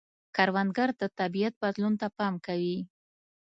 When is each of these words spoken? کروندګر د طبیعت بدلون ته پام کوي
کروندګر 0.35 0.89
د 1.01 1.03
طبیعت 1.19 1.53
بدلون 1.61 1.93
ته 2.01 2.07
پام 2.17 2.33
کوي 2.45 2.77